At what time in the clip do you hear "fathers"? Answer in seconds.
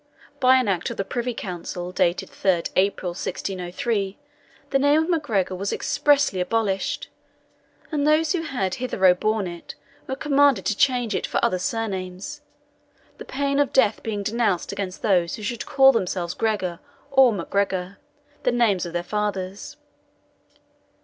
19.03-19.77